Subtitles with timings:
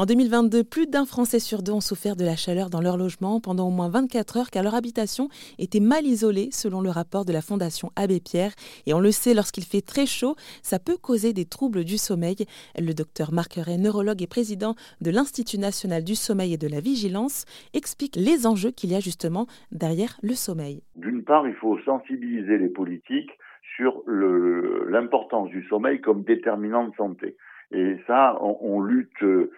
[0.00, 3.38] En 2022, plus d'un Français sur deux ont souffert de la chaleur dans leur logement
[3.38, 7.34] pendant au moins 24 heures car leur habitation était mal isolée selon le rapport de
[7.34, 8.52] la Fondation Abbé Pierre.
[8.86, 12.46] Et on le sait, lorsqu'il fait très chaud, ça peut causer des troubles du sommeil.
[12.78, 17.44] Le docteur Ray, neurologue et président de l'Institut national du sommeil et de la vigilance,
[17.74, 20.80] explique les enjeux qu'il y a justement derrière le sommeil.
[20.96, 23.32] D'une part, il faut sensibiliser les politiques
[23.76, 27.36] sur l'importance du sommeil comme déterminant de santé.
[27.72, 29.50] Et ça, on, on lutte euh,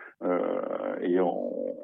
[1.03, 1.75] et on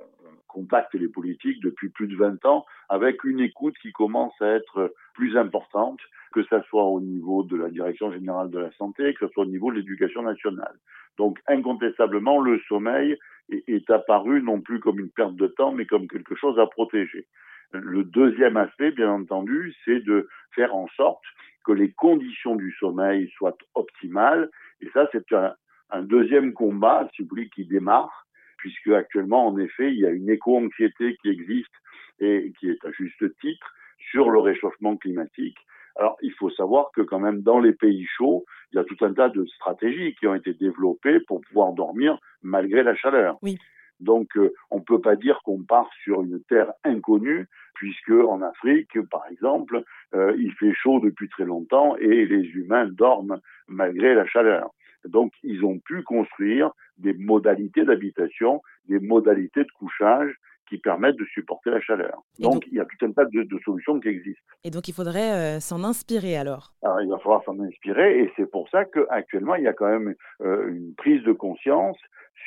[0.47, 4.93] contacte les politiques depuis plus de 20 ans avec une écoute qui commence à être
[5.15, 6.01] plus importante,
[6.33, 9.45] que ce soit au niveau de la Direction générale de la santé, que ce soit
[9.45, 10.75] au niveau de l'éducation nationale.
[11.17, 13.17] Donc incontestablement, le sommeil
[13.51, 17.27] est, apparu non plus comme une perte de temps, mais comme quelque chose à protéger.
[17.73, 21.23] Le deuxième aspect, bien entendu, c'est de faire en sorte
[21.65, 24.51] que les conditions du sommeil soient optimales.
[24.81, 25.55] Et ça, c'est un,
[25.91, 28.28] un deuxième combat, si vous voulez, qui démarre,
[28.59, 31.73] puisque actuellement, en effet, il y a une éco-anxiété qui existe
[32.21, 33.75] et qui est à juste titre
[34.11, 35.57] sur le réchauffement climatique.
[35.97, 38.97] Alors, il faut savoir que quand même dans les pays chauds, il y a tout
[39.01, 43.39] un tas de stratégies qui ont été développées pour pouvoir dormir malgré la chaleur.
[43.43, 43.59] Oui.
[44.01, 48.43] Donc, euh, on ne peut pas dire qu'on part sur une terre inconnue, puisque en
[48.43, 49.83] Afrique, par exemple,
[50.15, 54.71] euh, il fait chaud depuis très longtemps et les humains dorment malgré la chaleur.
[55.05, 60.35] Donc, ils ont pu construire des modalités d'habitation, des modalités de couchage
[60.69, 62.23] qui permettent de supporter la chaleur.
[62.39, 64.43] Donc, donc, il y a tout un tas de, de, solutions qui existent.
[64.65, 68.33] Et donc, il faudrait euh, s'en inspirer alors Alors, il va falloir s'en inspirer et
[68.37, 71.97] c'est pour ça qu'actuellement, il y a quand même euh, une prise de conscience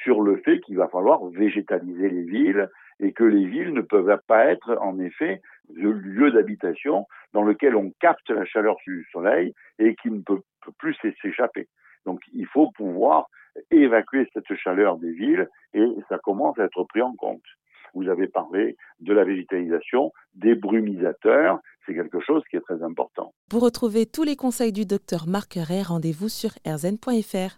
[0.03, 4.19] sur le fait qu'il va falloir végétaliser les villes et que les villes ne peuvent
[4.27, 5.41] pas être, en effet,
[5.73, 10.41] le lieu d'habitation dans lequel on capte la chaleur du soleil et qui ne peut,
[10.63, 11.67] peut plus s'échapper.
[12.05, 13.27] Donc il faut pouvoir
[13.69, 17.43] évacuer cette chaleur des villes et ça commence à être pris en compte.
[17.93, 23.33] Vous avez parlé de la végétalisation, des brumisateurs, c'est quelque chose qui est très important.
[23.49, 27.57] Pour retrouver tous les conseils du docteur Ray, rendez-vous sur rzn.fr.